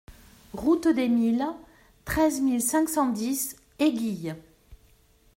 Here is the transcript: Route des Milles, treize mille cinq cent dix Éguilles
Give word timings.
Route 0.55 0.87
des 0.87 1.07
Milles, 1.07 1.45
treize 2.05 2.41
mille 2.41 2.63
cinq 2.63 2.89
cent 2.89 3.09
dix 3.09 3.55
Éguilles 3.77 4.33